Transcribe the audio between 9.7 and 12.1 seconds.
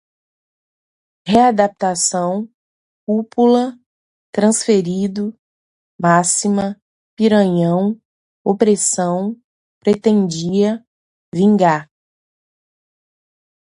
pretendia, vingar